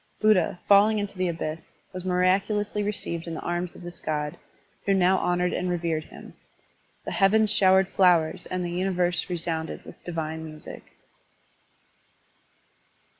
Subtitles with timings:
[0.19, 4.35] Buddha, falling into the abyss, was miraculously received in the arms of this god,
[4.87, 6.33] who now honored and revered him.
[7.05, 10.93] The heavens showered flowers and the universe resounded with divine music.